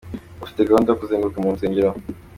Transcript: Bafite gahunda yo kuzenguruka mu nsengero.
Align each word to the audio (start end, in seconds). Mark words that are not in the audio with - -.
Bafite 0.39 0.67
gahunda 0.67 0.89
yo 0.91 0.97
kuzenguruka 1.01 1.39
mu 1.43 1.49
nsengero. 1.55 1.91